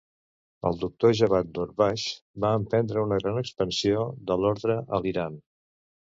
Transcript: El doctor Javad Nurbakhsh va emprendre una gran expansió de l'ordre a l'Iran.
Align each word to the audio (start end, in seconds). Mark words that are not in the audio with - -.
El 0.67 0.77
doctor 0.83 1.11
Javad 1.17 1.51
Nurbakhsh 1.57 2.05
va 2.45 2.51
emprendre 2.59 3.03
una 3.09 3.19
gran 3.23 3.37
expansió 3.41 4.05
de 4.31 4.39
l'ordre 4.45 4.79
a 4.99 5.01
l'Iran. 5.05 5.37